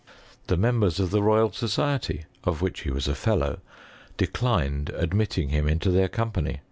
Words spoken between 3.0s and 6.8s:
'■■ 7, declined admitting him into their company